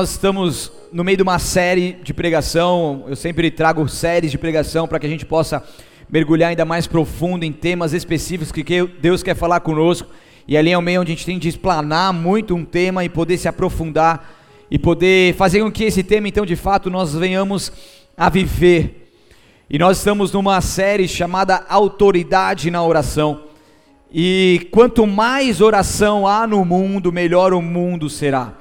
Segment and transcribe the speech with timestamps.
[0.00, 3.04] Nós estamos no meio de uma série de pregação.
[3.06, 5.62] Eu sempre trago séries de pregação para que a gente possa
[6.08, 10.08] mergulhar ainda mais profundo em temas específicos que Deus quer falar conosco.
[10.48, 13.10] E ali é o meio onde a gente tem de explanar muito um tema e
[13.10, 14.26] poder se aprofundar
[14.70, 17.70] e poder fazer com que esse tema, então, de fato, nós venhamos
[18.16, 19.12] a viver.
[19.68, 23.42] E nós estamos numa série chamada Autoridade na Oração.
[24.10, 28.54] E quanto mais oração há no mundo, melhor o mundo será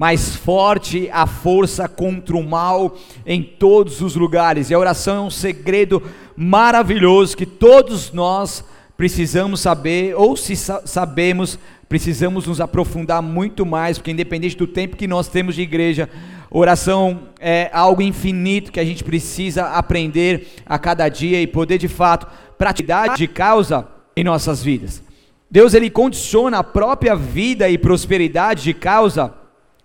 [0.00, 2.96] mais forte a força contra o mal
[3.26, 4.70] em todos os lugares.
[4.70, 6.02] E a oração é um segredo
[6.34, 8.64] maravilhoso que todos nós
[8.96, 15.06] precisamos saber, ou se sabemos, precisamos nos aprofundar muito mais, porque independente do tempo que
[15.06, 16.08] nós temos de igreja,
[16.50, 21.88] oração é algo infinito que a gente precisa aprender a cada dia e poder de
[21.88, 23.86] fato praticar de causa
[24.16, 25.02] em nossas vidas.
[25.50, 29.38] Deus ele condiciona a própria vida e prosperidade de causa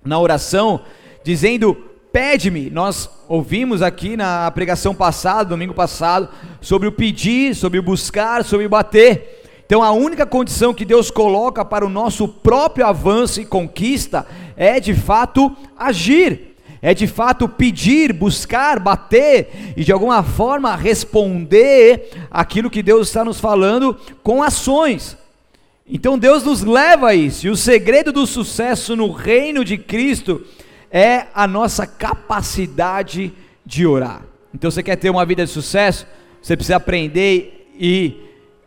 [0.06, 0.82] na oração,
[1.24, 1.76] dizendo:
[2.12, 2.70] Pede-me.
[2.70, 6.30] Nós ouvimos aqui na pregação passada, domingo passado,
[6.62, 9.44] sobre o pedir, sobre o buscar, sobre o bater.
[9.66, 14.80] Então, a única condição que Deus coloca para o nosso próprio avanço e conquista é
[14.80, 22.70] de fato agir é de fato pedir, buscar, bater e de alguma forma responder aquilo
[22.70, 25.18] que Deus está nos falando com ações.
[25.88, 30.44] Então Deus nos leva a isso, e o segredo do sucesso no reino de Cristo
[30.90, 33.32] é a nossa capacidade
[33.64, 34.24] de orar.
[34.54, 36.08] Então você quer ter uma vida de sucesso?
[36.42, 38.16] Você precisa aprender e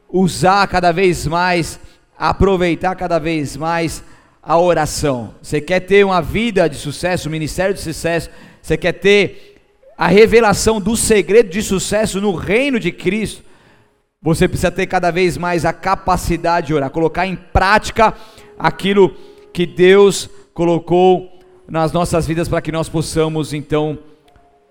[0.08, 1.80] usar cada vez mais,
[2.16, 4.02] aproveitar cada vez mais
[4.42, 5.34] a oração.
[5.42, 8.30] Você quer ter uma vida de sucesso, um ministério de sucesso?
[8.62, 9.56] Você quer ter
[9.96, 13.42] a revelação do segredo de sucesso no reino de Cristo?
[14.20, 18.12] Você precisa ter cada vez mais a capacidade de orar, colocar em prática
[18.58, 19.14] aquilo
[19.52, 21.38] que Deus colocou
[21.68, 23.96] nas nossas vidas para que nós possamos então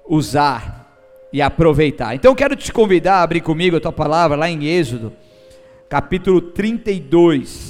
[0.05, 0.85] usar
[1.31, 2.13] e aproveitar.
[2.13, 5.13] Então quero te convidar a abrir comigo a tua palavra lá em Êxodo,
[5.89, 7.66] capítulo 32.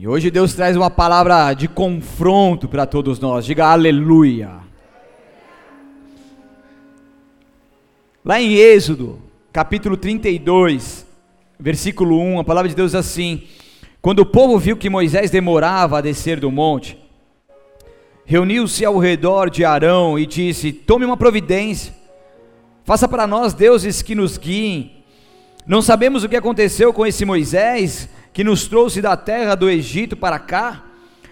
[0.00, 3.44] E hoje Deus traz uma palavra de confronto para todos nós.
[3.44, 4.52] Diga aleluia.
[8.24, 9.18] Lá em Êxodo,
[9.52, 11.04] capítulo 32,
[11.58, 13.42] versículo 1, a palavra de Deus diz assim:
[14.00, 16.96] Quando o povo viu que Moisés demorava a descer do monte,
[18.24, 21.92] reuniu-se ao redor de Arão e disse: Tome uma providência,
[22.84, 24.92] faça para nós deuses que nos guiem.
[25.66, 30.16] Não sabemos o que aconteceu com esse Moisés que nos trouxe da terra do Egito
[30.16, 30.84] para cá?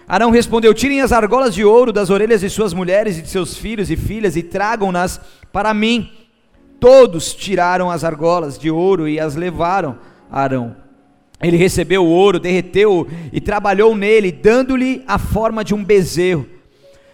[0.05, 3.55] Arão respondeu: Tirem as argolas de ouro das orelhas de suas mulheres e de seus
[3.55, 6.11] filhos e filhas e tragam-nas para mim.
[6.81, 9.97] Todos tiraram as argolas de ouro e as levaram
[10.29, 10.75] a Arão.
[11.41, 16.45] Ele recebeu o ouro, derreteu e trabalhou nele, dando-lhe a forma de um bezerro.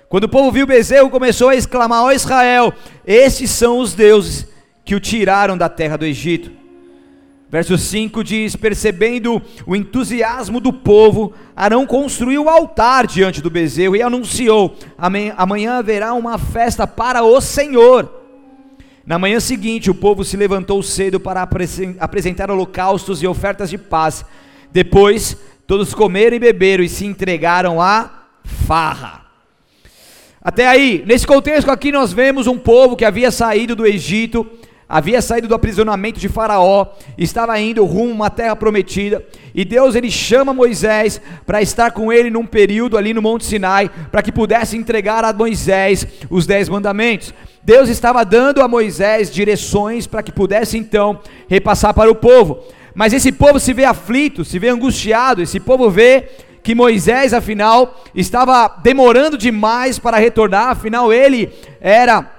[0.09, 2.73] Quando o povo viu o bezerro, começou a exclamar: Ó Israel,
[3.05, 4.47] esses são os deuses
[4.83, 6.62] que o tiraram da terra do Egito.
[7.53, 13.95] Verso 5 diz: Percebendo o entusiasmo do povo, Arão construiu o altar diante do bezerro
[13.95, 14.75] e anunciou:
[15.37, 18.11] Amanhã haverá uma festa para o Senhor.
[19.05, 21.47] Na manhã seguinte, o povo se levantou cedo para
[21.99, 24.25] apresentar holocaustos e ofertas de paz.
[24.71, 25.37] Depois,
[25.67, 29.27] todos comeram e beberam e se entregaram à farra.
[30.41, 34.43] Até aí, nesse contexto aqui, nós vemos um povo que havia saído do Egito
[34.93, 36.85] havia saído do aprisionamento de Faraó,
[37.17, 42.13] estava indo rumo a uma terra prometida, e Deus ele chama Moisés para estar com
[42.13, 46.69] ele num período ali no Monte Sinai, para que pudesse entregar a Moisés os dez
[46.69, 47.33] mandamentos.
[47.63, 52.59] Deus estava dando a Moisés direções para que pudesse então repassar para o povo.
[52.93, 56.29] Mas esse povo se vê aflito, se vê angustiado, esse povo vê
[56.61, 62.29] que Moisés, afinal, estava demorando demais para retornar, afinal, ele era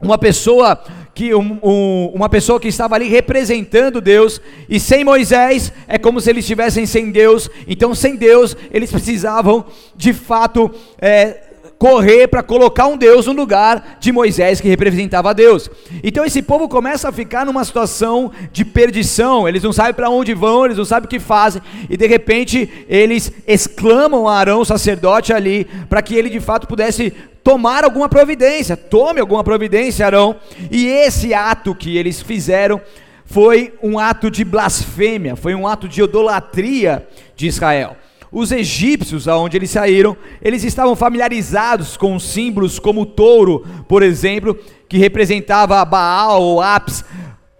[0.00, 0.80] uma pessoa
[1.16, 6.20] que um, um, uma pessoa que estava ali representando Deus, e sem Moisés é como
[6.20, 9.64] se eles estivessem sem Deus, então sem Deus eles precisavam
[9.96, 10.70] de fato
[11.00, 11.40] é,
[11.78, 15.70] correr para colocar um Deus no lugar de Moisés que representava Deus.
[16.04, 20.34] Então esse povo começa a ficar numa situação de perdição, eles não sabem para onde
[20.34, 24.66] vão, eles não sabem o que fazem, e de repente eles exclamam a Arão, o
[24.66, 27.10] sacerdote ali, para que ele de fato pudesse
[27.46, 30.34] tomar alguma providência, tome alguma providência, Arão.
[30.68, 32.80] E esse ato que eles fizeram
[33.24, 37.06] foi um ato de blasfêmia, foi um ato de idolatria
[37.36, 37.96] de Israel.
[38.32, 44.58] Os egípcios, aonde eles saíram, eles estavam familiarizados com símbolos como o touro, por exemplo,
[44.88, 47.04] que representava Baal ou Apis,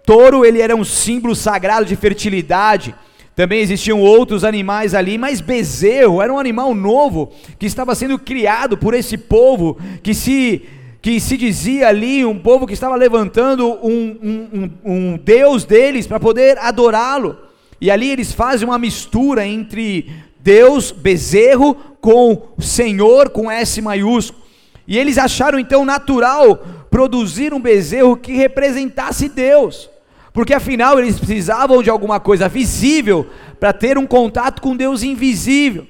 [0.05, 2.93] touro ele era um símbolo sagrado de fertilidade.
[3.37, 8.75] Também existiam outros animais ali, mas bezerro era um animal novo que estava sendo criado
[8.75, 10.63] por esse povo que se
[11.03, 16.07] que se dizia ali um povo que estava levantando um, um, um, um Deus deles
[16.07, 17.37] para poder adorá-lo.
[17.79, 24.43] E ali eles fazem uma mistura entre Deus, bezerro, com Senhor, com S maiúsculo.
[24.87, 26.57] E eles acharam então natural
[26.89, 29.91] produzir um bezerro que representasse Deus,
[30.37, 33.25] porque afinal eles precisavam de alguma coisa visível
[33.59, 35.87] para ter um contato com Deus invisível.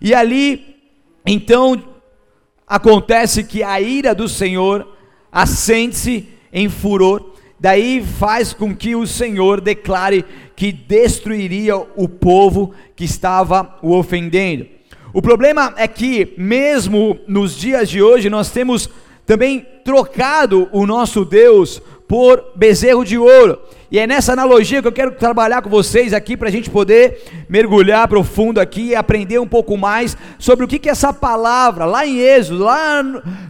[0.00, 0.76] E ali,
[1.26, 1.82] então,
[2.64, 4.86] acontece que a ira do Senhor
[5.32, 10.24] acende-se em furor, daí faz com que o Senhor declare
[10.54, 14.64] que destruiria o povo que estava o ofendendo.
[15.12, 18.88] O problema é que, mesmo nos dias de hoje, nós temos
[19.26, 23.58] também trocado o nosso Deus por bezerro de ouro.
[23.90, 27.22] E é nessa analogia que eu quero trabalhar com vocês aqui para a gente poder
[27.48, 32.06] mergulhar profundo aqui e aprender um pouco mais sobre o que, que essa palavra, lá
[32.06, 33.02] em Êxodo, lá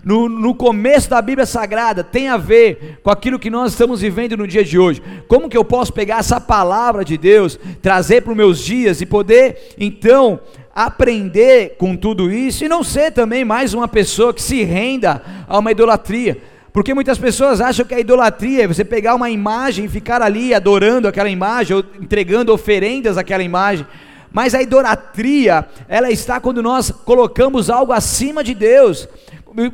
[0.05, 4.37] no, no começo da Bíblia Sagrada, tem a ver com aquilo que nós estamos vivendo
[4.37, 5.03] no dia de hoje.
[5.27, 9.07] Como que eu posso pegar essa palavra de Deus, trazer para os meus dias e
[9.07, 10.39] poder, então,
[10.73, 15.59] aprender com tudo isso e não ser também mais uma pessoa que se renda a
[15.59, 16.52] uma idolatria.
[16.73, 20.55] Porque muitas pessoas acham que a idolatria é você pegar uma imagem e ficar ali
[20.55, 23.87] adorando aquela imagem, ou entregando oferendas àquela imagem.
[24.33, 29.07] Mas a idolatria, ela está quando nós colocamos algo acima de Deus.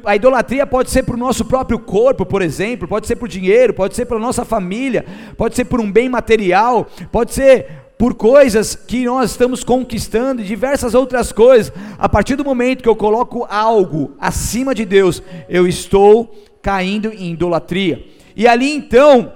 [0.05, 3.73] A idolatria pode ser para o nosso próprio corpo, por exemplo, pode ser o dinheiro,
[3.73, 5.05] pode ser para nossa família,
[5.37, 7.67] pode ser por um bem material, pode ser
[7.97, 11.73] por coisas que nós estamos conquistando, diversas outras coisas.
[11.97, 16.33] A partir do momento que eu coloco algo acima de Deus, eu estou
[16.63, 18.05] caindo em idolatria.
[18.37, 19.33] E ali então,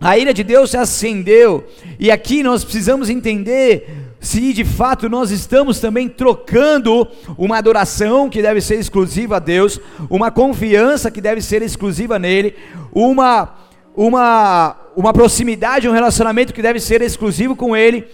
[0.00, 1.66] a ira de Deus se acendeu.
[1.98, 7.08] E aqui nós precisamos entender se de fato nós estamos também trocando
[7.38, 9.80] uma adoração que deve ser exclusiva a Deus,
[10.10, 12.54] uma confiança que deve ser exclusiva nele,
[12.92, 13.54] uma
[13.96, 18.06] uma uma proximidade, um relacionamento que deve ser exclusivo com ele,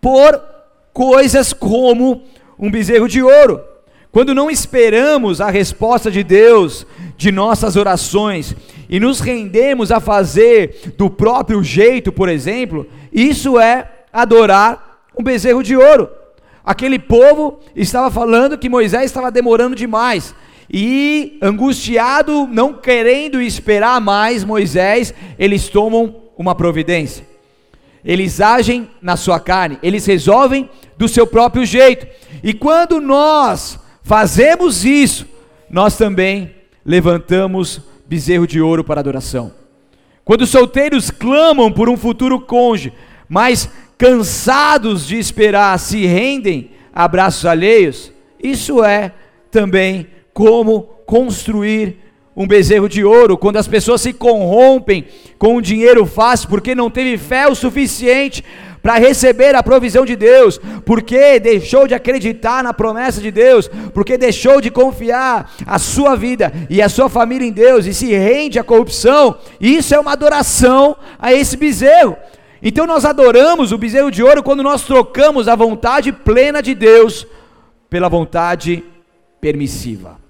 [0.00, 0.40] por
[0.92, 2.22] coisas como
[2.58, 3.60] um bezerro de ouro.
[4.12, 6.86] Quando não esperamos a resposta de Deus
[7.16, 8.54] de nossas orações
[8.86, 15.62] e nos rendemos a fazer do próprio jeito, por exemplo, isso é adorar um bezerro
[15.62, 16.10] de ouro.
[16.62, 20.34] Aquele povo estava falando que Moisés estava demorando demais.
[20.70, 27.26] E angustiado, não querendo esperar mais Moisés, eles tomam uma providência.
[28.04, 30.68] Eles agem na sua carne, eles resolvem
[30.98, 32.06] do seu próprio jeito.
[32.42, 35.26] E quando nós fazemos isso,
[35.70, 36.54] nós também
[36.84, 39.52] levantamos bezerro de ouro para adoração.
[40.24, 42.92] Quando os solteiros clamam por um futuro cônjuge,
[43.28, 48.12] mas cansados de esperar se rendem a braços alheios,
[48.42, 49.12] isso é
[49.50, 52.01] também como construir
[52.34, 55.04] um bezerro de ouro, quando as pessoas se corrompem
[55.38, 58.42] com o dinheiro fácil, porque não teve fé o suficiente
[58.82, 64.18] para receber a provisão de Deus, porque deixou de acreditar na promessa de Deus, porque
[64.18, 68.58] deixou de confiar a sua vida e a sua família em Deus e se rende
[68.58, 72.16] à corrupção, isso é uma adoração a esse bezerro.
[72.60, 77.26] Então nós adoramos o bezerro de ouro quando nós trocamos a vontade plena de Deus
[77.88, 78.84] pela vontade
[79.40, 80.21] permissiva.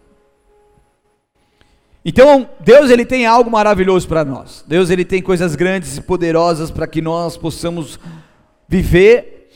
[2.04, 4.64] Então, Deus ele tem algo maravilhoso para nós.
[4.66, 7.98] Deus ele tem coisas grandes e poderosas para que nós possamos
[8.68, 9.50] viver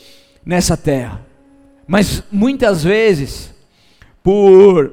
[0.45, 1.27] nessa terra.
[1.89, 3.53] Mas muitas vezes,
[4.23, 4.93] por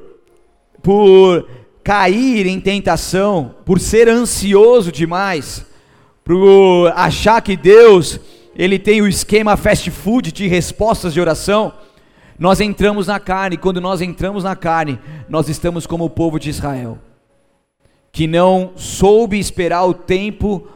[0.82, 1.48] por
[1.82, 5.64] cair em tentação, por ser ansioso demais,
[6.22, 8.20] por achar que Deus
[8.54, 11.72] ele tem o esquema fast food de respostas de oração,
[12.38, 16.50] nós entramos na carne, quando nós entramos na carne, nós estamos como o povo de
[16.50, 16.98] Israel
[18.14, 20.68] que não soube esperar o tempo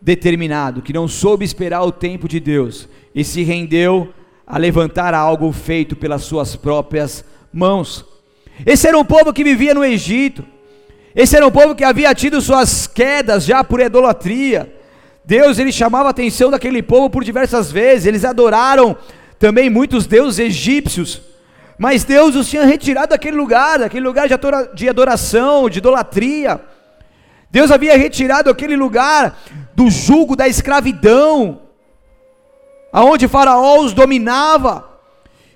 [0.00, 4.14] determinado, que não soube esperar o tempo de Deus e se rendeu
[4.46, 8.04] a levantar algo feito pelas suas próprias mãos.
[8.64, 10.44] Esse era um povo que vivia no Egito.
[11.12, 14.72] Esse era um povo que havia tido suas quedas já por idolatria.
[15.24, 18.06] Deus ele chamava a atenção daquele povo por diversas vezes.
[18.06, 18.96] Eles adoraram
[19.40, 21.20] também muitos deuses egípcios.
[21.76, 24.28] Mas Deus os tinha retirado daquele lugar, daquele lugar
[24.72, 26.60] de adoração, de idolatria.
[27.50, 29.38] Deus havia retirado aquele lugar
[29.74, 31.60] do jugo da escravidão,
[32.92, 34.96] aonde Faraó os dominava.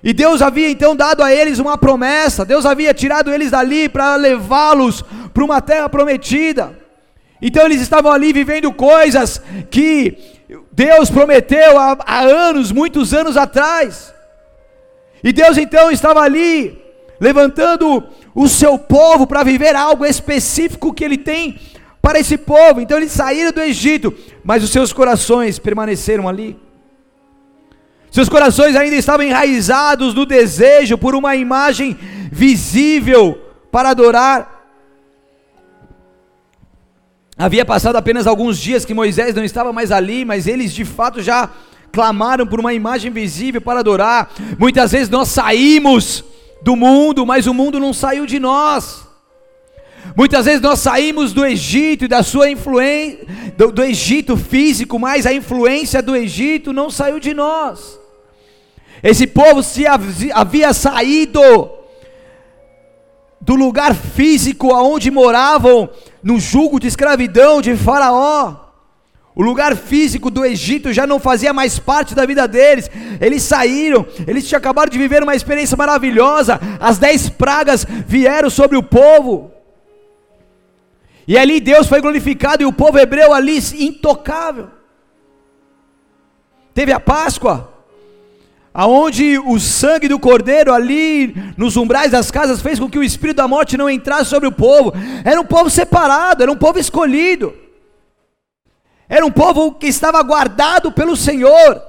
[0.03, 4.15] E Deus havia então dado a eles uma promessa, Deus havia tirado eles dali para
[4.15, 6.77] levá-los para uma terra prometida.
[7.41, 10.17] Então eles estavam ali vivendo coisas que
[10.71, 14.13] Deus prometeu há, há anos, muitos anos atrás.
[15.23, 16.79] E Deus então estava ali
[17.19, 21.59] levantando o seu povo para viver algo específico que ele tem
[22.01, 22.81] para esse povo.
[22.81, 26.57] Então eles saíram do Egito, mas os seus corações permaneceram ali.
[28.09, 31.97] Seus corações ainda estavam enraizados no desejo por uma imagem
[32.31, 33.39] visível
[33.71, 34.59] para adorar.
[37.37, 41.21] Havia passado apenas alguns dias que Moisés não estava mais ali, mas eles de fato
[41.21, 41.49] já
[41.91, 44.31] clamaram por uma imagem visível para adorar.
[44.59, 46.23] Muitas vezes nós saímos
[46.61, 49.07] do mundo, mas o mundo não saiu de nós.
[50.15, 53.25] Muitas vezes nós saímos do Egito e da sua influência,
[53.57, 57.99] do, do, Egito físico, mas a influência do Egito não saiu de nós.
[59.01, 61.41] Esse povo se havia, saído
[63.39, 65.89] do lugar físico aonde moravam
[66.21, 68.71] no jugo de escravidão de Faraó.
[69.33, 72.91] O lugar físico do Egito já não fazia mais parte da vida deles.
[73.19, 76.59] Eles saíram, eles tinham acabado de viver uma experiência maravilhosa.
[76.79, 79.50] As dez pragas vieram sobre o povo.
[81.27, 84.69] E ali Deus foi glorificado e o povo hebreu ali intocável.
[86.73, 87.71] Teve a Páscoa,
[88.73, 93.37] aonde o sangue do cordeiro ali nos umbrais das casas fez com que o espírito
[93.37, 94.93] da morte não entrasse sobre o povo.
[95.23, 97.53] Era um povo separado, era um povo escolhido.
[99.07, 101.81] Era um povo que estava guardado pelo Senhor.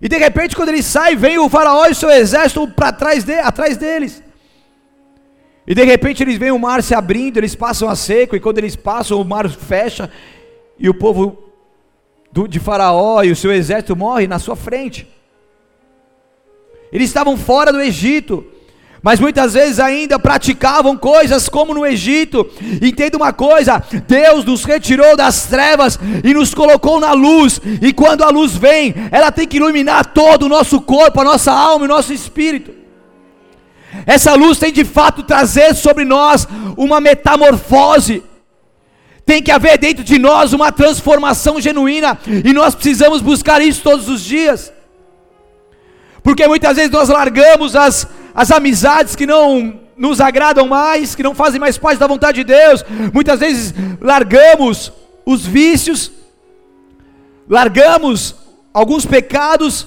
[0.00, 3.34] E de repente, quando ele sai, vem o faraó e seu exército para trás de,
[3.34, 4.22] atrás deles.
[5.66, 8.58] E de repente eles veem o mar se abrindo, eles passam a seco, e quando
[8.58, 10.10] eles passam, o mar fecha,
[10.78, 11.38] e o povo
[12.32, 15.06] do, de Faraó e o seu exército morre na sua frente.
[16.92, 18.44] Eles estavam fora do Egito,
[19.02, 22.50] mas muitas vezes ainda praticavam coisas como no Egito.
[22.82, 28.22] Entenda uma coisa: Deus nos retirou das trevas e nos colocou na luz, e quando
[28.22, 31.88] a luz vem, ela tem que iluminar todo o nosso corpo, a nossa alma e
[31.88, 32.79] o nosso espírito.
[34.06, 38.22] Essa luz tem de fato trazer sobre nós uma metamorfose.
[39.24, 44.08] Tem que haver dentro de nós uma transformação genuína, e nós precisamos buscar isso todos
[44.08, 44.72] os dias.
[46.22, 51.34] Porque muitas vezes nós largamos as, as amizades que não nos agradam mais, que não
[51.34, 52.84] fazem mais parte da vontade de Deus.
[53.12, 54.92] Muitas vezes largamos
[55.24, 56.10] os vícios,
[57.48, 58.34] largamos
[58.72, 59.86] alguns pecados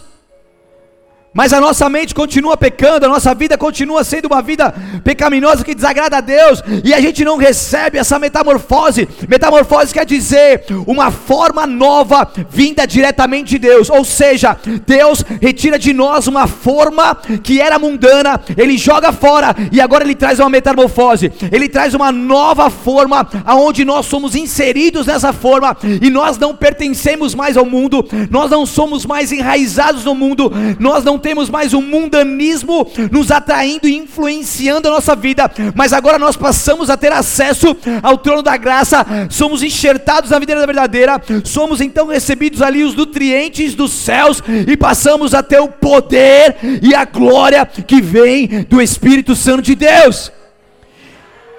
[1.34, 4.74] mas a nossa mente continua pecando, a nossa vida continua sendo uma vida
[5.04, 9.10] pecaminosa que desagrada a Deus, e a gente não recebe essa metamorfose.
[9.28, 15.92] Metamorfose quer dizer uma forma nova vinda diretamente de Deus, ou seja, Deus retira de
[15.92, 21.32] nós uma forma que era mundana, Ele joga fora e agora Ele traz uma metamorfose,
[21.52, 27.34] Ele traz uma nova forma, aonde nós somos inseridos nessa forma e nós não pertencemos
[27.34, 31.82] mais ao mundo, nós não somos mais enraizados no mundo, nós não temos mais um
[31.82, 37.75] mundanismo nos atraindo e influenciando a nossa vida, mas agora nós passamos a ter acesso
[38.03, 43.74] ao trono da graça, somos enxertados na vida verdadeira, somos então recebidos ali os nutrientes
[43.74, 49.36] dos céus e passamos a ter o poder e a glória que vem do Espírito
[49.36, 50.32] Santo de Deus.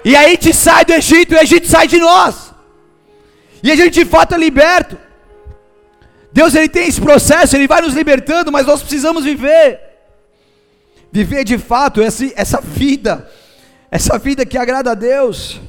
[0.03, 2.53] E aí gente sai do Egito e o Egito sai de nós.
[3.63, 4.97] E a gente de fato é liberto.
[6.35, 9.79] Deus ele tem esse processo, ele vai nos libertando, mas nós precisamos viver.
[11.09, 13.31] Viver de fato essa, essa vida,
[13.89, 15.61] essa vida que agrada a Deus.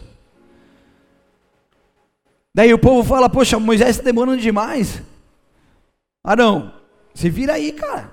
[2.53, 5.01] Daí o povo fala: Poxa, Moisés está demorando demais.
[6.25, 6.73] Arão,
[7.15, 8.11] se vira aí, cara.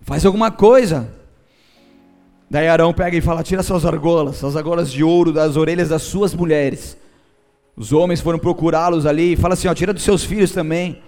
[0.00, 1.12] Faz alguma coisa.
[2.50, 6.00] Daí Arão pega e fala: Tira suas argolas, as argolas de ouro das orelhas das
[6.00, 6.96] suas mulheres
[7.76, 11.02] os homens foram procurá-los ali e fala assim: ó, tira dos seus filhos também.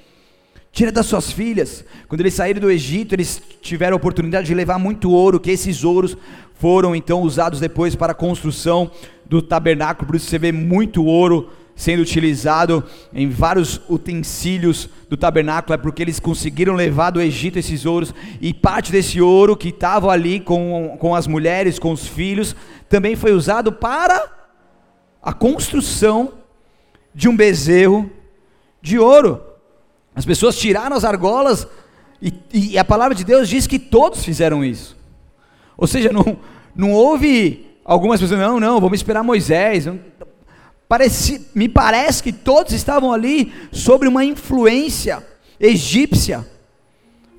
[0.73, 1.85] Tira das suas filhas.
[2.07, 5.83] Quando eles saíram do Egito, eles tiveram a oportunidade de levar muito ouro, que esses
[5.85, 6.17] ouros
[6.55, 8.91] foram então usados depois para a construção
[9.25, 10.07] do tabernáculo.
[10.07, 12.83] Por isso você vê muito ouro sendo utilizado
[13.13, 18.55] em vários utensílios do tabernáculo, é porque eles conseguiram levar do Egito esses ouros, e
[18.55, 22.57] parte desse ouro que estava ali com, com as mulheres, com os filhos,
[22.89, 24.27] também foi usado para
[25.23, 26.33] a construção
[27.17, 28.11] de um bezerro
[28.83, 29.43] de ouro.
[30.15, 31.67] As pessoas tiraram as argolas
[32.21, 34.95] e, e, a palavra de Deus diz que todos fizeram isso.
[35.79, 36.39] Ou seja, não,
[36.75, 39.87] não houve algumas pessoas, não, não, vamos esperar Moisés.
[39.87, 39.99] Não,
[40.87, 45.27] parece, me parece que todos estavam ali sobre uma influência
[45.59, 46.47] egípcia,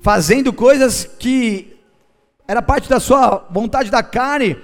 [0.02, 1.76] fazendo coisas que
[2.48, 4.56] era parte da sua vontade da carne.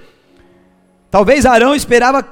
[1.08, 2.26] Talvez Arão esperava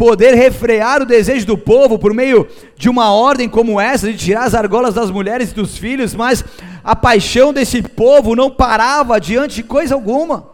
[0.00, 4.44] poder refrear o desejo do povo por meio de uma ordem como essa, de tirar
[4.44, 6.42] as argolas das mulheres e dos filhos, mas
[6.82, 10.48] a paixão desse povo não parava diante de coisa alguma.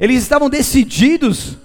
[0.00, 1.58] Eles estavam decididos,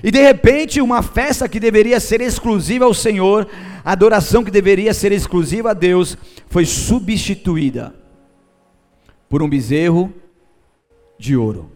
[0.00, 3.48] e de repente, uma festa que deveria ser exclusiva ao Senhor,
[3.84, 7.92] a adoração que deveria ser exclusiva a Deus, foi substituída
[9.28, 10.14] por um bezerro
[11.18, 11.72] de ouro.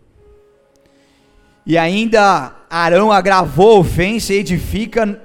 [1.67, 5.21] E ainda Arão agravou a ofensa e edifica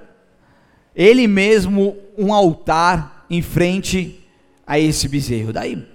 [0.96, 4.20] ele mesmo um altar em frente
[4.66, 5.54] a esse bezerro.
[5.54, 5.88] Daí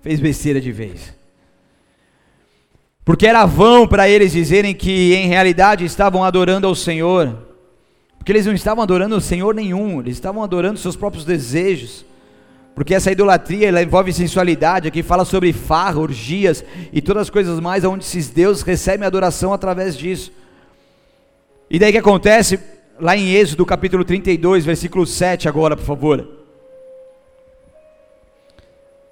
[0.00, 1.14] fez besteira de vez.
[3.04, 7.36] Porque era vão para eles dizerem que em realidade estavam adorando ao Senhor.
[8.16, 12.04] Porque eles não estavam adorando o Senhor nenhum, eles estavam adorando seus próprios desejos.
[12.74, 17.60] Porque essa idolatria ela envolve sensualidade, aqui fala sobre farra, orgias e todas as coisas
[17.60, 20.32] mais, onde esses deuses recebem adoração através disso.
[21.70, 22.58] E daí que acontece?
[22.98, 26.26] Lá em Êxodo capítulo 32, versículo 7, agora, por favor.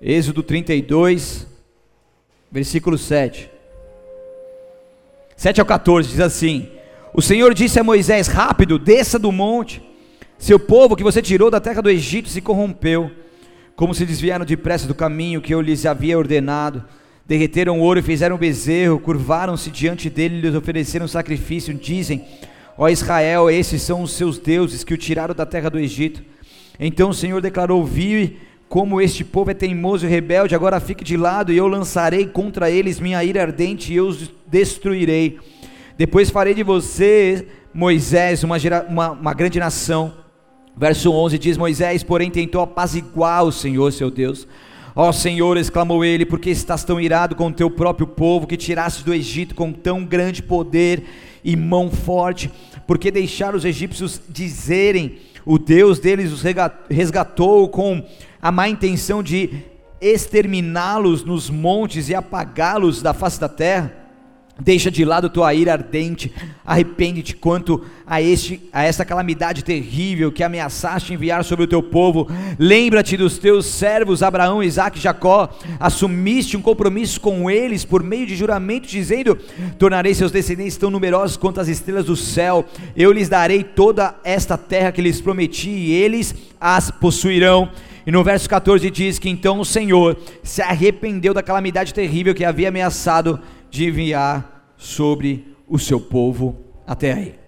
[0.00, 1.46] Êxodo 32,
[2.50, 3.50] versículo 7.
[5.36, 6.70] 7 ao 14 diz assim:
[7.12, 9.82] O Senhor disse a Moisés: Rápido, desça do monte.
[10.38, 13.10] Seu povo que você tirou da terra do Egito se corrompeu
[13.80, 16.84] como se desviaram depressa do caminho que eu lhes havia ordenado,
[17.26, 22.22] derreteram ouro e fizeram bezerro, curvaram-se diante dele e lhes ofereceram sacrifício, dizem:
[22.76, 26.22] Ó Israel, esses são os seus deuses que o tiraram da terra do Egito.
[26.78, 28.36] Então o Senhor declarou: Vi
[28.68, 32.70] como este povo é teimoso e rebelde, agora fique de lado, e eu lançarei contra
[32.70, 35.38] eles minha ira ardente, e eu os destruirei.
[35.96, 38.58] Depois farei de você, Moisés, uma,
[38.90, 40.19] uma, uma grande nação
[40.76, 44.46] Verso 11 diz: Moisés, porém, tentou apaziguar o Senhor, seu Deus.
[44.94, 49.04] Ó Senhor, exclamou ele, porque estás tão irado com o teu próprio povo, que tiraste
[49.04, 51.04] do Egito com tão grande poder
[51.44, 52.50] e mão forte?
[52.86, 56.42] Porque deixaram os egípcios dizerem: o Deus deles os
[56.88, 58.04] resgatou com
[58.42, 59.50] a má intenção de
[60.00, 63.99] exterminá-los nos montes e apagá-los da face da terra?
[64.58, 66.32] Deixa de lado tua ira ardente,
[66.64, 72.28] arrepende-te quanto a, este, a esta calamidade terrível que ameaçaste enviar sobre o teu povo.
[72.58, 75.48] Lembra-te dos teus servos Abraão, Isaac e Jacó.
[75.78, 79.38] Assumiste um compromisso com eles por meio de juramento, dizendo:
[79.78, 82.66] Tornarei seus descendentes tão numerosos quanto as estrelas do céu.
[82.94, 87.70] Eu lhes darei toda esta terra que lhes prometi, e eles as possuirão.
[88.06, 92.44] E no verso 14 diz que então o Senhor se arrependeu da calamidade terrível que
[92.44, 93.38] havia ameaçado
[93.70, 97.38] de enviar sobre o seu povo até aí.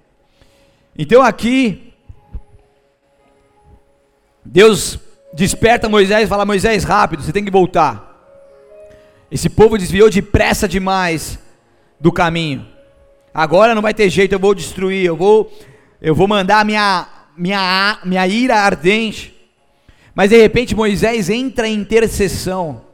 [0.97, 1.93] Então aqui,
[4.45, 4.99] Deus
[5.33, 8.11] desperta Moisés e fala: Moisés, rápido, você tem que voltar.
[9.31, 11.39] Esse povo desviou depressa demais
[11.99, 12.67] do caminho.
[13.33, 15.51] Agora não vai ter jeito, eu vou destruir, eu vou,
[16.03, 19.35] eu vou mandar minha, minha, minha ira ardente.
[20.15, 22.92] Mas de repente Moisés entra em intercessão.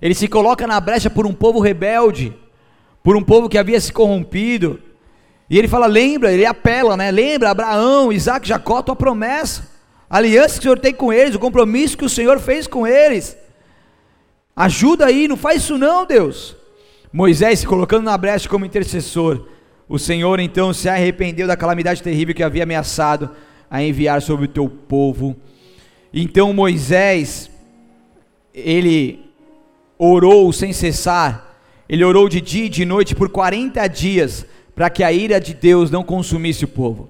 [0.00, 2.36] Ele se coloca na brecha por um povo rebelde,
[3.02, 4.80] por um povo que havia se corrompido.
[5.50, 7.10] E ele fala: lembra, ele apela, né?
[7.10, 9.68] Lembra, Abraão, Isaac, Jacó, tua promessa,
[10.08, 12.86] a aliança que o Senhor tem com eles, o compromisso que o Senhor fez com
[12.86, 13.36] eles.
[14.54, 16.56] Ajuda aí, não faz isso não, Deus.
[17.12, 19.46] Moisés se colocando na brecha como intercessor.
[19.88, 23.30] O Senhor então se arrependeu da calamidade terrível que havia ameaçado
[23.70, 25.34] a enviar sobre o teu povo.
[26.12, 27.50] Então Moisés,
[28.52, 29.27] ele
[29.98, 31.58] orou sem cessar,
[31.88, 35.54] ele orou de dia e de noite por 40 dias, para que a ira de
[35.54, 37.08] Deus não consumisse o povo.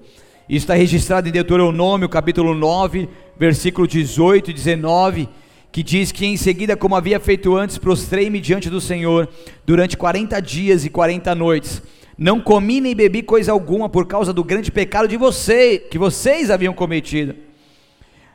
[0.49, 5.29] Isso está registrado em Deuteronômio, capítulo 9, versículo 18 e 19,
[5.71, 9.29] que diz que em seguida, como havia feito antes, prostrei-me diante do Senhor
[9.65, 11.83] durante 40 dias e 40 noites.
[12.17, 16.49] Não comi nem bebi coisa alguma por causa do grande pecado de você, que vocês
[16.49, 17.35] haviam cometido.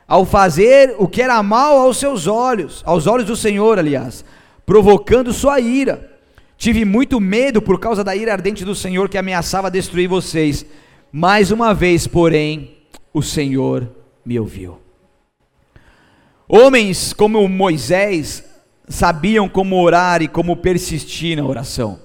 [0.07, 4.23] Ao fazer o que era mal aos seus olhos, aos olhos do Senhor, aliás,
[4.65, 6.11] provocando sua ira.
[6.57, 10.65] Tive muito medo por causa da ira ardente do Senhor que ameaçava destruir vocês.
[11.11, 12.77] Mais uma vez, porém,
[13.13, 13.89] o Senhor
[14.25, 14.79] me ouviu.
[16.47, 18.43] Homens como Moisés
[18.87, 21.99] sabiam como orar e como persistir na oração.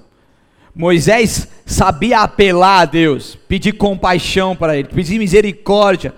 [0.75, 6.15] Moisés sabia apelar a Deus, pedir compaixão para ele, pedir misericórdia,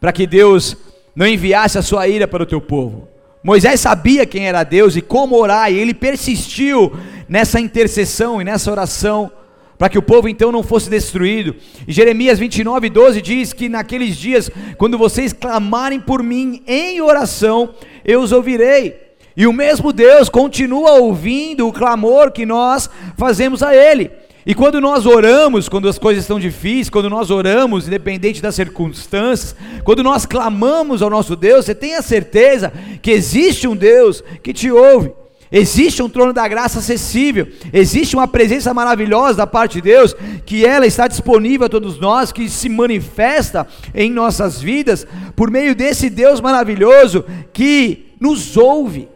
[0.00, 0.76] para que Deus
[1.14, 3.09] não enviasse a sua ira para o teu povo.
[3.42, 6.92] Moisés sabia quem era Deus e como orar, e ele persistiu
[7.28, 9.30] nessa intercessão e nessa oração,
[9.78, 11.56] para que o povo então não fosse destruído.
[11.88, 17.70] E Jeremias 29, 12 diz que naqueles dias, quando vocês clamarem por mim em oração,
[18.04, 19.10] eu os ouvirei.
[19.34, 24.10] E o mesmo Deus continua ouvindo o clamor que nós fazemos a Ele.
[24.46, 29.54] E quando nós oramos, quando as coisas estão difíceis, quando nós oramos, independente das circunstâncias,
[29.84, 32.72] quando nós clamamos ao nosso Deus, você tenha certeza
[33.02, 35.12] que existe um Deus que te ouve.
[35.52, 40.14] Existe um trono da graça acessível, existe uma presença maravilhosa da parte de Deus,
[40.46, 45.74] que ela está disponível a todos nós, que se manifesta em nossas vidas por meio
[45.74, 49.08] desse Deus maravilhoso que nos ouve.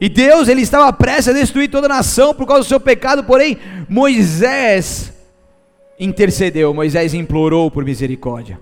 [0.00, 3.24] E Deus, ele estava prestes a destruir toda a nação por causa do seu pecado,
[3.24, 5.12] porém Moisés
[5.98, 8.60] intercedeu, Moisés implorou por misericórdia.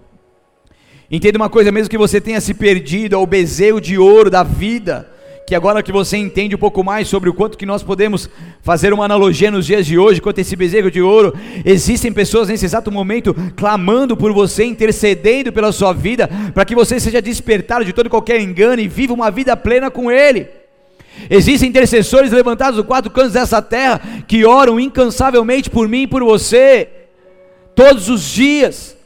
[1.11, 5.11] Entenda uma coisa, mesmo que você tenha se perdido ao bezerro de ouro da vida,
[5.47, 8.31] que agora que você entende um pouco mais sobre o quanto que nós podemos
[8.63, 12.65] fazer uma analogia nos dias de hoje, quanto esse bezerro de ouro, existem pessoas nesse
[12.65, 17.93] exato momento clamando por você, intercedendo pela sua vida, para que você seja despertado de
[17.93, 20.62] todo qualquer engano e viva uma vida plena com Ele.
[21.31, 26.23] Existem intercessores levantados dos quatro cantos dessa terra que oram incansavelmente por mim e por
[26.23, 26.89] você,
[27.75, 28.97] todos os dias,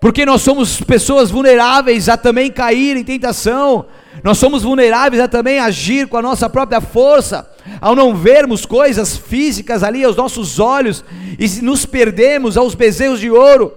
[0.00, 3.86] porque nós somos pessoas vulneráveis a também cair em tentação,
[4.22, 7.48] nós somos vulneráveis a também agir com a nossa própria força,
[7.80, 11.04] ao não vermos coisas físicas ali aos nossos olhos
[11.38, 13.72] e nos perdemos aos bezerros de ouro.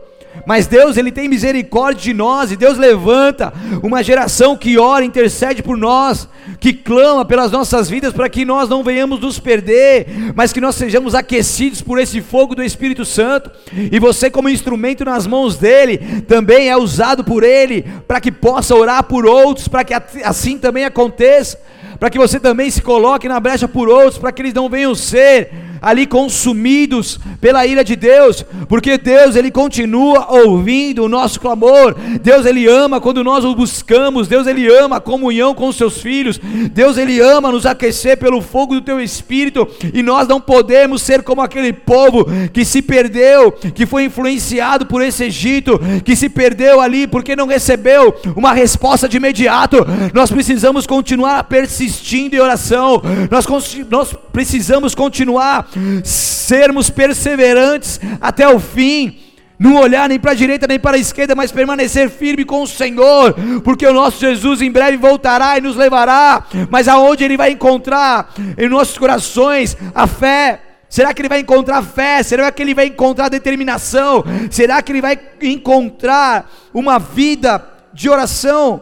[0.46, 5.64] Mas Deus, Ele tem misericórdia de nós, e Deus levanta uma geração que ora, intercede
[5.64, 6.28] por nós,
[6.60, 10.76] que clama pelas nossas vidas para que nós não venhamos nos perder, mas que nós
[10.76, 15.98] sejamos aquecidos por esse fogo do Espírito Santo, e você, como instrumento nas mãos dEle,
[16.28, 20.86] também é usado por Ele, para que possa orar por outros, para que assim também
[20.86, 21.60] aconteça,
[22.00, 24.94] para que você também se coloque na brecha por outros, para que eles não venham
[24.94, 25.50] ser
[25.86, 31.96] ali consumidos pela ira de Deus, porque Deus ele continua ouvindo o nosso clamor.
[32.24, 34.28] Deus ele ama quando nós o buscamos.
[34.28, 36.40] Deus ele ama a comunhão com os seus filhos.
[36.72, 41.22] Deus ele ama nos aquecer pelo fogo do teu espírito e nós não podemos ser
[41.22, 46.82] como aquele povo que se perdeu, que foi influenciado por esse Egito, que se perdeu
[46.82, 49.78] ali porque não recebeu uma resposta de imediato.
[50.16, 53.04] Nós precisamos continuar persistindo em oração.
[53.30, 53.46] Nós,
[53.88, 55.70] nós precisamos continuar
[56.04, 59.20] sermos perseverantes até o fim,
[59.58, 62.68] não olhar nem para a direita nem para a esquerda, mas permanecer firme com o
[62.68, 63.34] Senhor,
[63.64, 68.34] porque o nosso Jesus em breve voltará e nos levará, mas aonde Ele vai encontrar
[68.58, 70.62] em nossos corações a fé?
[70.88, 72.24] Será que ele vai encontrar fé?
[72.24, 74.24] Será que ele vai encontrar determinação?
[74.50, 77.62] Será que ele vai encontrar uma vida
[77.94, 78.82] de oração?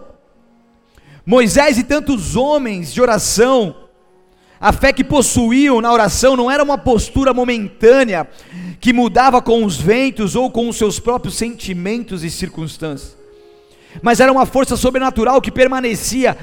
[1.25, 3.82] Moisés e tantos homens de oração
[4.63, 8.25] a fé que possuíam na oração não era uma postura momentânea
[8.79, 13.17] que mudava com os ventos ou com os seus próprios sentimentos e circunstâncias,
[14.01, 16.37] mas era uma força sobrenatural que permanecia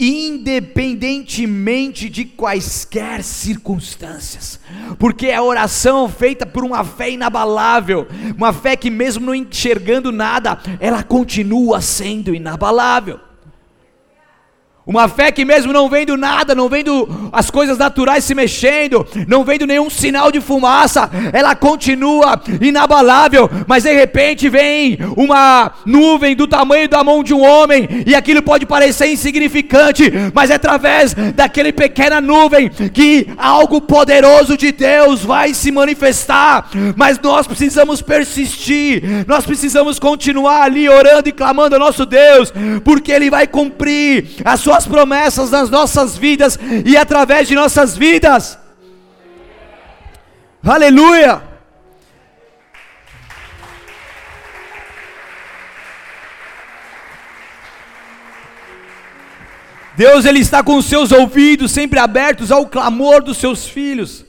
[0.00, 4.58] independentemente de quaisquer circunstâncias,
[4.98, 8.06] porque a oração feita por uma fé inabalável,
[8.38, 13.25] uma fé que, mesmo não enxergando nada, ela continua sendo inabalável.
[14.86, 19.42] Uma fé que mesmo não vendo nada, não vendo as coisas naturais se mexendo, não
[19.42, 26.46] vendo nenhum sinal de fumaça, ela continua inabalável, mas de repente vem uma nuvem do
[26.46, 31.72] tamanho da mão de um homem, e aquilo pode parecer insignificante, mas é através daquele
[31.72, 36.70] pequena nuvem que algo poderoso de Deus vai se manifestar.
[36.96, 42.52] Mas nós precisamos persistir, nós precisamos continuar ali orando e clamando ao nosso Deus,
[42.84, 47.96] porque Ele vai cumprir a sua suas promessas nas nossas vidas e através de nossas
[47.96, 48.58] vidas.
[50.62, 51.42] Aleluia!
[59.96, 64.26] Deus ele está com os seus ouvidos sempre abertos ao clamor dos seus filhos.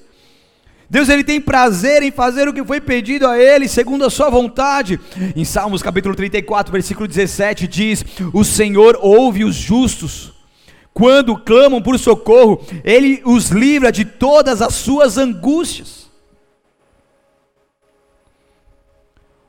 [0.89, 4.29] Deus ele tem prazer em fazer o que foi pedido a ele, segundo a sua
[4.29, 4.97] vontade.
[5.35, 10.36] Em Salmos capítulo 34, versículo 17 diz: "O Senhor ouve os justos
[10.97, 16.09] quando clamam por socorro, Ele os livra de todas as suas angústias.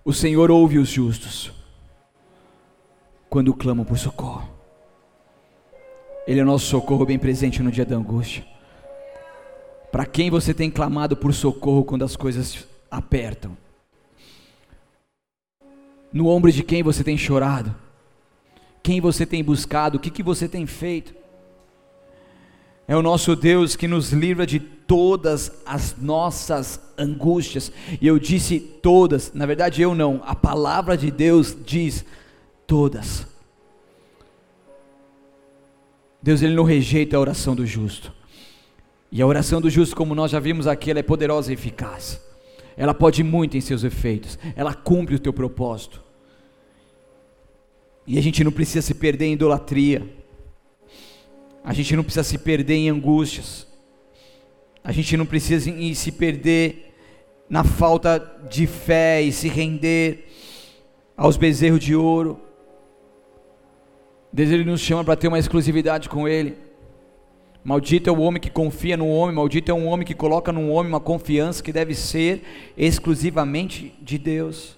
[0.05, 1.51] O Senhor ouve os justos
[3.31, 4.47] quando clamam por socorro.
[6.27, 8.47] Ele é nosso socorro bem presente no dia da angústia.
[9.91, 13.57] Para quem você tem clamado por socorro quando as coisas apertam?
[16.13, 17.75] No ombro de quem você tem chorado?
[18.83, 19.97] Quem você tem buscado?
[19.97, 21.17] O que, que você tem feito?
[22.88, 27.70] É o nosso Deus que nos livra de todas as nossas angústias.
[28.01, 32.03] E eu disse todas, na verdade eu não, a palavra de Deus diz
[32.66, 33.27] todas.
[36.22, 38.11] Deus ele não rejeita a oração do justo.
[39.12, 42.18] E a oração do justo, como nós já vimos aqui, ela é poderosa e eficaz.
[42.74, 44.38] Ela pode muito em seus efeitos.
[44.57, 46.03] Ela cumpre o teu propósito.
[48.07, 50.17] E a gente não precisa se perder em idolatria.
[51.64, 53.66] A gente não precisa se perder em angústias.
[54.83, 56.94] A gente não precisa se perder
[57.49, 58.18] na falta
[58.49, 60.29] de fé e se render
[61.16, 62.40] aos bezerros de ouro.
[64.33, 66.57] Deus ele nos chama para ter uma exclusividade com Ele.
[67.64, 70.71] Maldito é o homem que confia no homem, maldito é um homem que coloca no
[70.71, 72.42] homem uma confiança que deve ser
[72.77, 74.77] exclusivamente de Deus.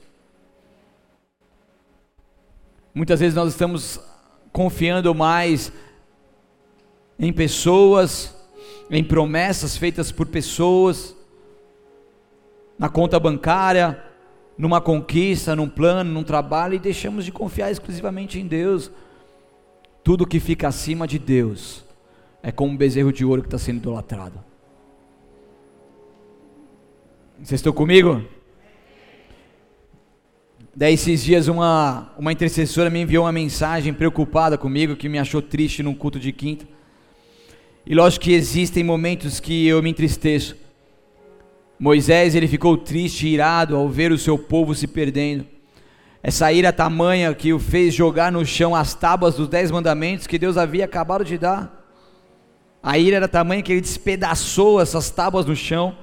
[2.93, 4.01] Muitas vezes nós estamos
[4.51, 5.73] confiando mais
[7.23, 8.35] em pessoas,
[8.91, 11.15] em promessas feitas por pessoas,
[12.79, 14.03] na conta bancária,
[14.57, 18.91] numa conquista, num plano, num trabalho, e deixamos de confiar exclusivamente em Deus.
[20.03, 21.85] Tudo que fica acima de Deus
[22.43, 24.43] é como um bezerro de ouro que está sendo idolatrado.
[27.37, 28.25] Vocês estão comigo?
[30.75, 35.43] Daí esses dias uma, uma intercessora me enviou uma mensagem preocupada comigo, que me achou
[35.43, 36.80] triste num culto de quinta.
[37.87, 40.57] E lógico que existem momentos que eu me entristeço.
[41.79, 45.47] Moisés ele ficou triste e irado ao ver o seu povo se perdendo.
[46.23, 50.39] Essa ira tamanha que o fez jogar no chão as tábuas dos dez mandamentos que
[50.39, 51.81] Deus havia acabado de dar.
[52.83, 55.97] A ira era tamanha que ele despedaçou essas tábuas no chão.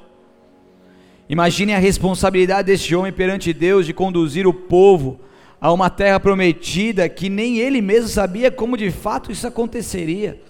[1.29, 5.19] Imagine a responsabilidade deste homem perante Deus de conduzir o povo
[5.61, 10.41] a uma terra prometida que nem ele mesmo sabia como de fato isso aconteceria.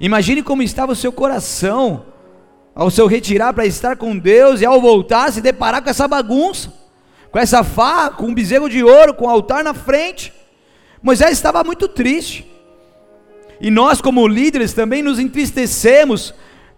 [0.00, 2.06] Imagine como estava o seu coração
[2.74, 6.72] ao seu retirar para estar com Deus e ao voltar se deparar com essa bagunça,
[7.30, 10.32] com essa farra, com um bezerro de ouro, com o altar na frente.
[11.02, 12.46] Moisés estava muito triste.
[13.60, 16.34] E nós, como líderes, também nos entristecemos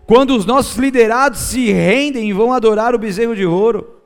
[0.07, 4.01] quando os nossos liderados se rendem e vão adorar o bezerro de ouro.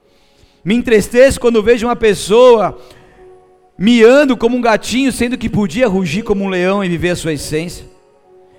[0.65, 2.79] Me entristeço quando vejo uma pessoa
[3.77, 7.33] miando como um gatinho, sendo que podia rugir como um leão e viver a sua
[7.33, 7.87] essência.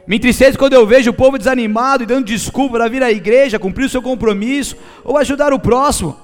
[0.08, 3.60] Me entristeço quando eu vejo o povo desanimado e dando desculpa para vir à igreja,
[3.60, 6.18] cumprir o seu compromisso ou ajudar o próximo.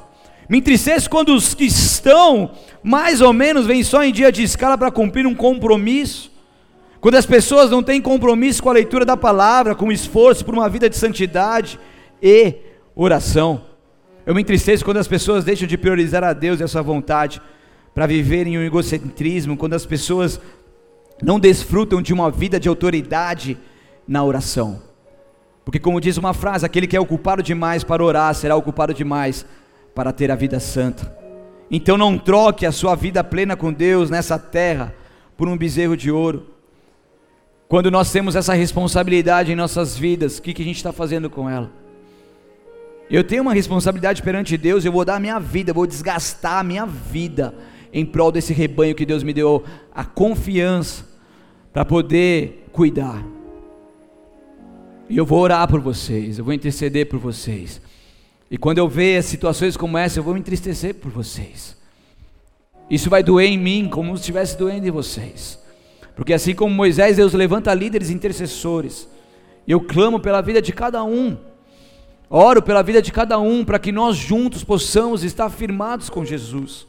[0.50, 2.52] Me entristeço quando os que estão,
[2.84, 6.32] mais ou menos, vêm só em dia de escala para cumprir um compromisso.
[7.02, 10.68] Quando as pessoas não têm compromisso com a leitura da palavra, com esforço por uma
[10.68, 11.80] vida de santidade
[12.22, 12.56] e
[12.96, 13.62] oração.
[14.26, 17.40] Eu me entristeço quando as pessoas deixam de priorizar a Deus e a sua vontade
[17.94, 20.40] para viverem um egocentrismo, quando as pessoas
[21.22, 23.58] não desfrutam de uma vida de autoridade
[24.08, 24.82] na oração.
[25.64, 29.46] Porque, como diz uma frase, aquele que é ocupado demais para orar será ocupado demais
[29.96, 31.16] para ter a vida santa.
[31.72, 34.94] Então, não troque a sua vida plena com Deus nessa terra
[35.36, 36.48] por um bezerro de ouro.
[37.68, 41.30] Quando nós temos essa responsabilidade em nossas vidas, o que, que a gente está fazendo
[41.30, 41.72] com ela?
[43.10, 46.64] Eu tenho uma responsabilidade perante Deus, eu vou dar a minha vida, vou desgastar a
[46.64, 47.56] minha vida
[47.96, 51.06] em prol desse rebanho que Deus me deu a confiança
[51.72, 53.26] para poder cuidar.
[55.10, 57.82] E eu vou orar por vocês, eu vou interceder por vocês.
[58.52, 61.78] E quando eu ver situações como essa, eu vou me entristecer por vocês.
[62.90, 65.58] Isso vai doer em mim como se estivesse doendo em vocês.
[66.18, 69.08] Porque assim como Moisés, Deus levanta líderes intercessores.
[69.66, 71.38] Eu clamo pela vida de cada um.
[72.30, 76.86] Oro pela vida de cada um para que nós juntos possamos estar firmados com Jesus.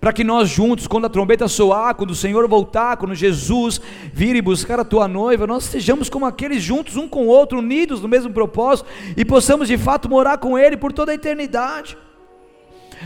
[0.00, 3.80] Para que nós juntos, quando a trombeta soar, quando o Senhor voltar, quando Jesus
[4.12, 7.58] vir e buscar a tua noiva, nós estejamos como aqueles juntos, um com o outro,
[7.58, 11.96] unidos no mesmo propósito e possamos de fato morar com Ele por toda a eternidade.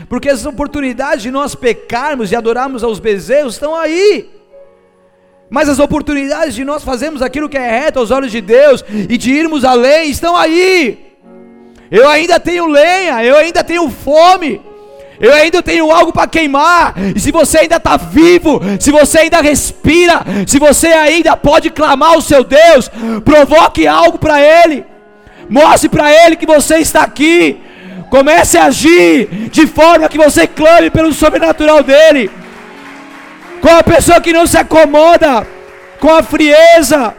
[0.07, 4.29] Porque as oportunidades de nós pecarmos e adorarmos aos bezerros estão aí.
[5.49, 9.17] Mas as oportunidades de nós fazermos aquilo que é reto aos olhos de Deus e
[9.17, 11.11] de irmos além estão aí.
[11.89, 14.61] Eu ainda tenho lenha, eu ainda tenho fome,
[15.21, 16.95] eu ainda tenho algo para queimar.
[17.15, 22.13] E se você ainda está vivo, se você ainda respira, se você ainda pode clamar
[22.13, 22.89] ao seu Deus,
[23.23, 24.83] provoque algo para Ele,
[25.47, 27.61] mostre para Ele que você está aqui.
[28.09, 32.29] Comece a agir de forma que você clame pelo sobrenatural dEle
[33.61, 35.47] com a pessoa que não se acomoda,
[35.99, 37.13] com a frieza,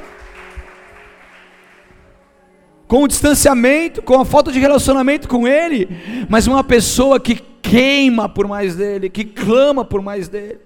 [2.88, 5.88] com o distanciamento, com a falta de relacionamento com Ele,
[6.28, 10.60] mas uma pessoa que queima por mais dele, que clama por mais dele.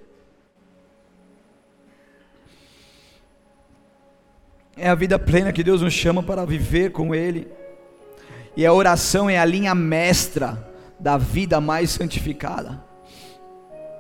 [4.77, 7.49] É a vida plena que Deus nos chama para viver com Ele.
[8.57, 10.67] E a oração é a linha mestra
[10.99, 12.83] da vida mais santificada.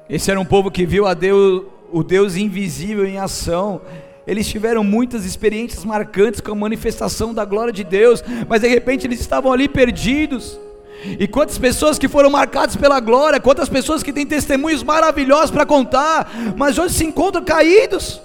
[0.09, 3.81] Esse era um povo que viu a Deus, o Deus invisível em ação,
[4.27, 9.07] Eles tiveram muitas experiências marcantes com a manifestação da glória de Deus, mas de repente
[9.07, 10.59] eles estavam ali perdidos.
[11.05, 15.67] E quantas pessoas que foram marcadas pela glória, quantas pessoas que têm testemunhos maravilhosos para
[15.67, 18.21] contar, mas hoje se encontram caídos.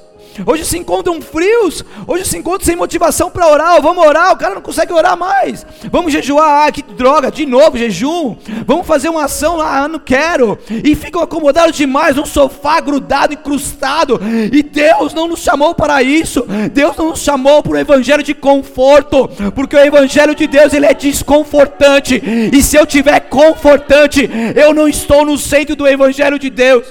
[0.46, 3.82] Hoje se encontram frios, hoje se encontram sem motivação para orar.
[3.82, 5.66] Vamos orar, o cara não consegue orar mais.
[5.92, 8.36] Vamos jejuar, ah, que droga, de novo jejum.
[8.66, 10.58] Vamos fazer uma ação lá, ah, não quero.
[10.70, 14.20] E ficam acomodados demais num sofá grudado, incrustado.
[14.52, 16.46] E Deus não nos chamou para isso.
[16.74, 20.86] Deus não nos chamou para o evangelho de conforto, porque o evangelho de Deus ele
[20.86, 22.22] é desconfortante.
[22.52, 26.86] E se eu tiver confortante, eu não estou no centro do evangelho de Deus.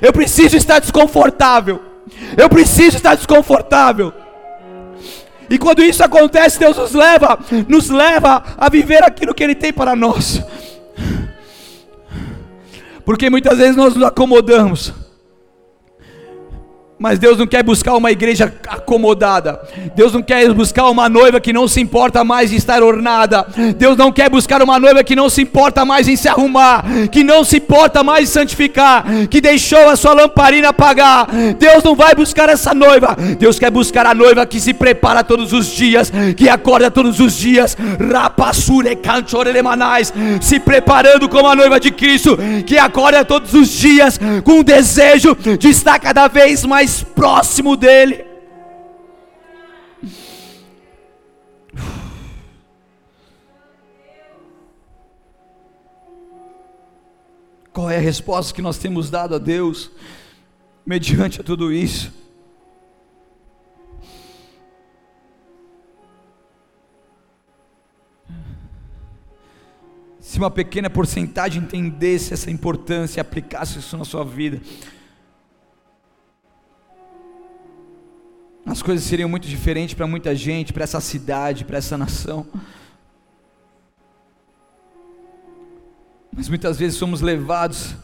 [0.00, 1.91] Eu preciso estar desconfortável.
[2.36, 4.12] Eu preciso estar desconfortável.
[5.50, 9.72] E quando isso acontece, Deus nos leva, nos leva a viver aquilo que Ele tem
[9.72, 10.42] para nós.
[13.04, 14.94] Porque muitas vezes nós nos acomodamos
[17.02, 19.60] mas Deus não quer buscar uma igreja acomodada.
[19.96, 23.44] Deus não quer buscar uma noiva que não se importa mais em estar ornada.
[23.76, 27.24] Deus não quer buscar uma noiva que não se importa mais em se arrumar, que
[27.24, 31.26] não se importa mais em santificar, que deixou a sua lamparina apagar.
[31.58, 33.16] Deus não vai buscar essa noiva.
[33.36, 37.36] Deus quer buscar a noiva que se prepara todos os dias, que acorda todos os
[37.36, 37.76] dias,
[40.40, 45.36] se preparando como a noiva de Cristo, que acorda todos os dias com o desejo
[45.58, 48.26] de estar cada vez mais mais próximo dEle.
[57.72, 59.90] Qual é a resposta que nós temos dado a Deus
[60.84, 62.12] mediante a tudo isso?
[70.20, 74.60] Se uma pequena porcentagem entendesse essa importância e aplicasse isso na sua vida,
[78.64, 82.46] as coisas seriam muito diferentes para muita gente, para essa cidade, para essa nação.
[86.34, 87.94] Mas muitas vezes somos levados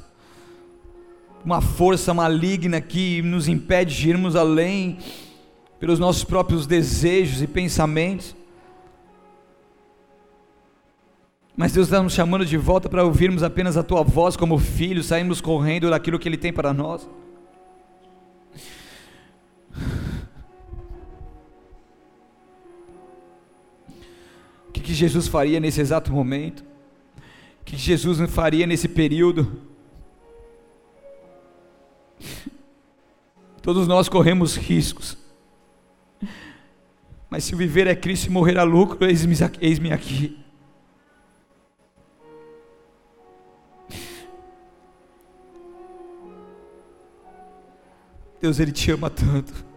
[1.44, 4.98] uma força maligna que nos impede de irmos além
[5.78, 8.36] pelos nossos próprios desejos e pensamentos.
[11.56, 15.06] Mas Deus está nos chamando de volta para ouvirmos apenas a tua voz como filhos,
[15.06, 17.08] sairmos correndo daquilo que Ele tem para nós.
[24.88, 26.64] Que Jesus faria nesse exato momento?
[27.60, 29.60] O que Jesus faria nesse período?
[33.60, 35.18] Todos nós corremos riscos.
[37.28, 40.38] Mas se viver é Cristo e morrer a lucro, eis-me aqui.
[48.40, 49.67] Deus, Ele te ama tanto.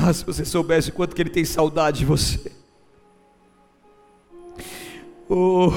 [0.00, 2.52] Ah, se você soubesse o quanto que ele tem saudade de você.
[5.28, 5.70] Oh.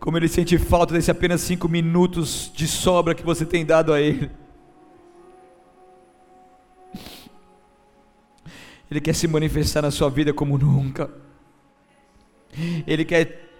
[0.00, 4.00] Como ele sente falta desse apenas cinco minutos de sobra que você tem dado a
[4.00, 4.30] ele.
[8.90, 11.10] Ele quer se manifestar na sua vida como nunca.
[12.86, 13.50] Ele quer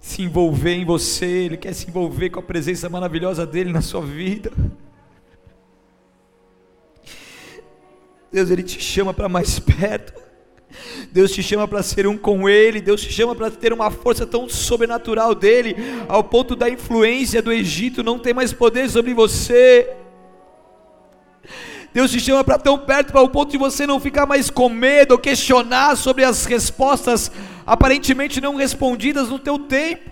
[0.00, 4.02] se envolver em você, ele quer se envolver com a presença maravilhosa dele na sua
[4.02, 4.52] vida.
[8.36, 10.12] Deus, Ele te chama para mais perto.
[11.10, 14.26] Deus te chama para ser um com Ele, Deus te chama para ter uma força
[14.26, 15.74] tão sobrenatural dele,
[16.06, 19.90] ao ponto da influência do Egito não ter mais poder sobre você.
[21.94, 24.68] Deus te chama para tão perto, para o ponto de você não ficar mais com
[24.68, 27.32] medo ou questionar sobre as respostas
[27.66, 30.10] aparentemente não respondidas no teu tempo.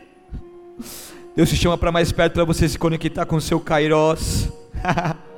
[1.37, 4.49] Deus te chama para mais perto para você se conectar com o seu Kairos.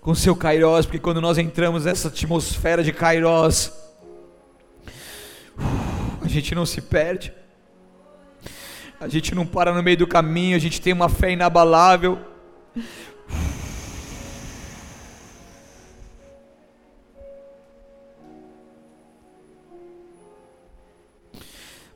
[0.00, 3.72] com seu Kairos, porque quando nós entramos nessa atmosfera de Kairos,
[6.22, 7.32] a gente não se perde,
[9.00, 12.18] a gente não para no meio do caminho, a gente tem uma fé inabalável.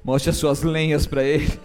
[0.05, 1.61] Mostre as suas lenhas para Ele.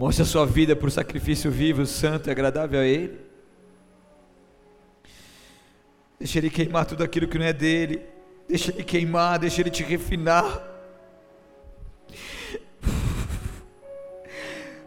[0.00, 3.20] Mostre a sua vida por sacrifício vivo, santo e agradável a Ele.
[6.18, 8.00] Deixa Ele queimar tudo aquilo que não é dele.
[8.48, 10.46] Deixa Ele queimar, deixa Ele te refinar.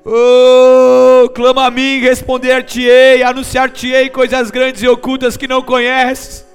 [0.05, 6.45] Oh, clama a mim, responder-te-ei, anunciar-te-ei coisas grandes e ocultas que não conheces.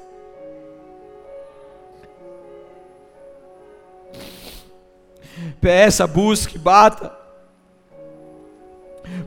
[5.61, 7.18] peça, busque, bata.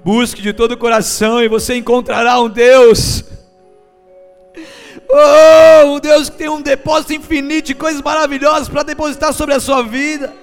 [0.04, 3.24] Busque de todo o coração e você encontrará um Deus.
[5.08, 9.60] Oh, um Deus que tem um depósito infinito de coisas maravilhosas para depositar sobre a
[9.60, 10.34] sua vida.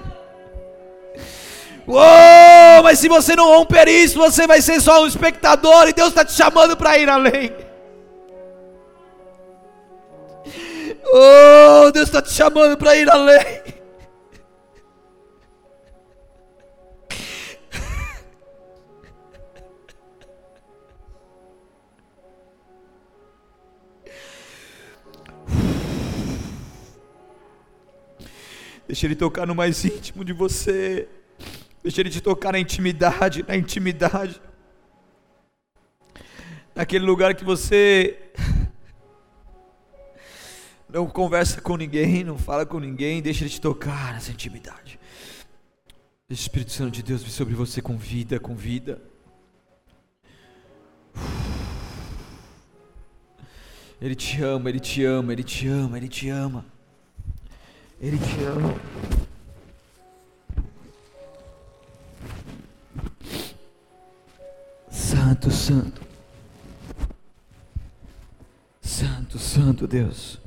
[1.87, 6.11] Oh, mas se você não romper isso, você vai ser só um espectador e Deus
[6.11, 7.51] está te chamando para ir além.
[11.11, 13.58] Oh, Deus está te chamando para ir além.
[28.89, 31.07] Deixa Ele tocar no mais íntimo de você.
[31.83, 34.41] Deixa Ele te tocar na intimidade, na intimidade.
[36.75, 38.19] Naquele lugar que você
[40.89, 44.99] não conversa com ninguém, não fala com ninguém, deixa Ele te tocar nessa intimidade.
[46.27, 49.03] Deixa o Espírito Santo de Deus vir sobre você com vida, com vida.
[54.01, 56.78] Ele te ama, Ele te ama, Ele te ama, Ele te ama.
[58.01, 58.75] Ele te ama.
[64.89, 66.01] Santo, Santo.
[68.81, 70.41] Santo, Santo Deus.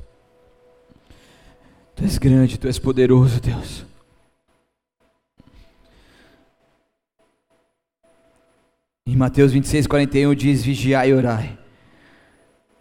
[1.94, 3.84] Tu és grande, Tu és poderoso, Deus.
[9.06, 11.58] Em Mateus 26, 41 diz: Vigiai e orai,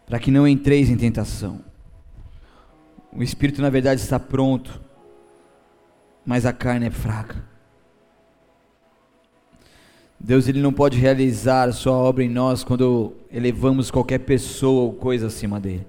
[0.05, 1.70] para que não entreis em tentação.
[3.13, 4.81] O espírito, na verdade, está pronto,
[6.25, 7.43] mas a carne é fraca.
[10.23, 15.27] Deus ele não pode realizar sua obra em nós quando elevamos qualquer pessoa ou coisa
[15.27, 15.85] acima dele.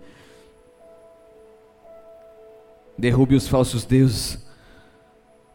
[2.96, 4.44] Derrube os falsos deuses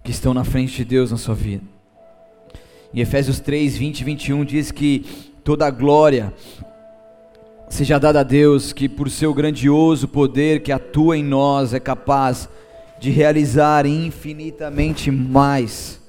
[0.03, 1.63] que estão na frente de Deus na sua vida.
[2.93, 5.05] Em Efésios 3, 20 e 21 diz que
[5.43, 6.33] toda a glória
[7.69, 12.49] seja dada a Deus que, por seu grandioso poder que atua em nós, é capaz
[12.99, 16.01] de realizar infinitamente mais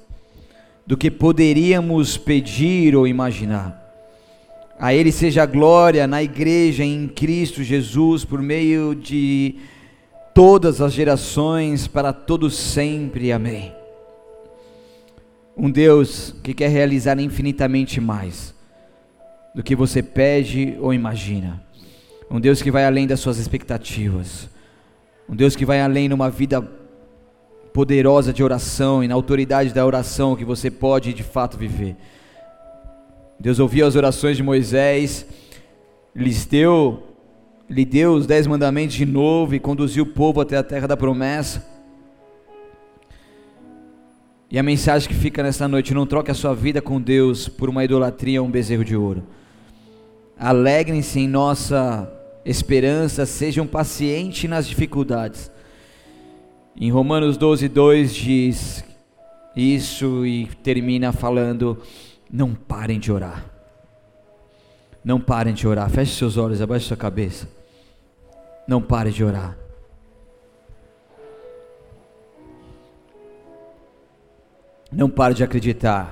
[0.87, 3.77] do que poderíamos pedir ou imaginar.
[4.79, 9.55] A Ele seja a glória na igreja em Cristo Jesus, por meio de
[10.33, 13.31] todas as gerações, para todos sempre.
[13.31, 13.73] Amém.
[15.55, 18.57] Um Deus que quer realizar infinitamente mais
[19.53, 21.61] do que você pede ou imagina.
[22.29, 24.49] Um Deus que vai além das suas expectativas.
[25.27, 26.61] Um Deus que vai além numa vida
[27.73, 31.95] poderosa de oração e na autoridade da oração que você pode de fato viver.
[33.39, 35.25] Deus ouviu as orações de Moisés,
[36.15, 37.03] lhes deu,
[37.69, 40.97] lhe deu os dez mandamentos de novo e conduziu o povo até a terra da
[40.97, 41.65] promessa.
[44.51, 47.69] E a mensagem que fica nessa noite: não troque a sua vida com Deus por
[47.69, 49.23] uma idolatria ou um bezerro de ouro.
[50.39, 52.09] Alegrem-se em nossa
[52.45, 55.51] esperança, sejam pacientes nas dificuldades.
[56.79, 58.83] Em Romanos 12, 2 diz
[59.53, 61.77] isso e termina falando:
[62.31, 63.43] não parem de orar.
[65.03, 65.89] Não parem de orar.
[65.89, 67.49] Feche seus olhos, abaixe sua cabeça.
[68.65, 69.57] Não pare de orar.
[74.89, 76.07] Não pare de acreditar